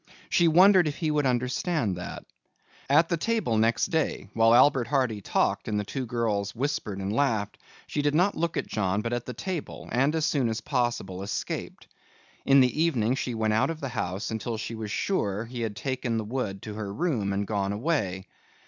[0.31, 2.25] She wondered if he would understand that.
[2.89, 7.13] At the table next day while Albert Hardy talked and the two girls whispered and
[7.13, 10.59] laughed, she did not look at John but at the table and as soon as
[10.59, 11.85] possible escaped.
[12.47, 15.75] In the evening she went out of the house until she was sure he had
[15.75, 18.25] taken the wood to her room and gone away.